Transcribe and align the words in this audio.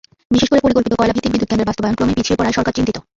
বিশেষ 0.33 0.49
করে 0.51 0.63
পরিকল্পিত 0.65 0.93
কয়লাভিত্তিক 0.99 1.33
বিদ্যুৎকেন্দ্রের 1.33 1.69
বাস্তবায়ন 1.69 1.95
ক্রমেই 1.97 2.17
পিছিয়ে 2.17 2.37
পড়ায় 2.39 2.55
সরকার 2.57 2.75
চিন্তিত। 2.77 2.97